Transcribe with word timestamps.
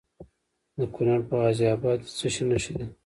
د 0.79 0.81
کونړ 0.93 1.19
په 1.27 1.33
غازي 1.41 1.65
اباد 1.75 1.99
کې 2.03 2.09
د 2.11 2.15
څه 2.17 2.27
شي 2.33 2.43
نښې 2.49 2.73
دي؟ 2.77 2.85